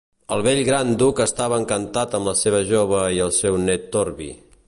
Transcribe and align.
El 0.35 0.39
vell 0.45 0.61
gran 0.69 0.93
duc 1.01 1.21
estava 1.25 1.59
encantat 1.63 2.17
amb 2.21 2.31
la 2.31 2.35
seva 2.41 2.63
jove 2.73 3.05
i 3.19 3.23
el 3.29 3.35
seu 3.43 3.61
net 3.69 3.89
Torby. 3.97 4.35